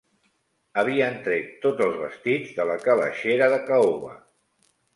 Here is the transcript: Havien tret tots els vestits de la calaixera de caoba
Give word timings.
Havien 0.83 1.19
tret 1.27 1.51
tots 1.67 1.85
els 1.89 2.01
vestits 2.05 2.57
de 2.57 2.67
la 2.71 2.81
calaixera 2.89 3.53
de 3.55 3.63
caoba 3.71 4.19